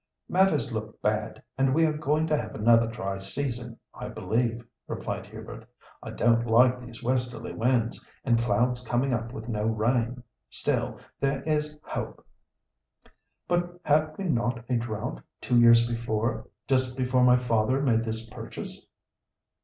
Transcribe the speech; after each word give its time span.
"Matters 0.27 0.71
look 0.73 0.99
bad, 1.03 1.43
and 1.59 1.75
we 1.75 1.85
are 1.85 1.95
going 1.95 2.25
to 2.25 2.35
have 2.35 2.55
another 2.55 2.87
dry 2.87 3.19
season, 3.19 3.77
I 3.93 4.07
believe," 4.07 4.65
replied 4.87 5.27
Hubert. 5.27 5.67
"I 6.01 6.09
don't 6.09 6.47
like 6.47 6.81
these 6.83 7.03
westerly 7.03 7.53
winds, 7.53 8.03
and 8.25 8.39
clouds 8.39 8.81
coming 8.83 9.13
up 9.13 9.31
without 9.31 9.67
rain. 9.77 10.23
Still 10.49 10.99
there 11.19 11.43
is 11.43 11.77
hope." 11.83 12.25
"But 13.47 13.79
had 13.85 14.17
we 14.17 14.23
not 14.23 14.63
a 14.67 14.75
drought 14.77 15.21
two 15.39 15.59
years 15.59 15.87
before—just 15.87 16.97
before 16.97 17.23
my 17.23 17.35
father 17.37 17.79
made 17.79 18.03
this 18.03 18.27
purchase?" 18.27 18.87